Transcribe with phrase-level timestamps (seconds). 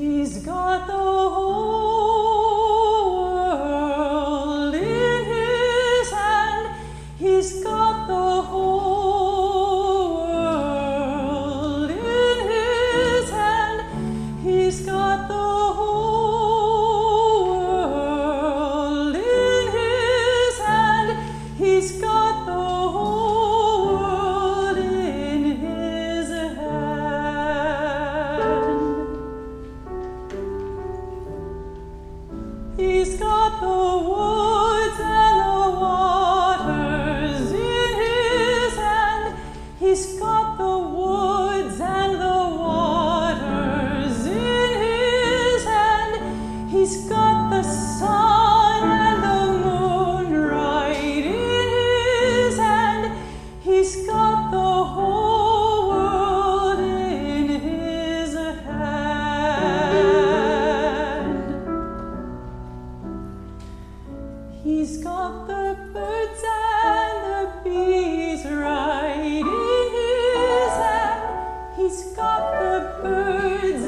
[0.00, 1.19] He's got the
[32.80, 33.29] He's gone.
[64.90, 66.42] He's got the birds
[66.82, 69.46] and the bees right in
[69.94, 71.76] his hand.
[71.76, 73.79] He's got the birds.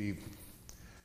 [0.00, 0.16] Steve.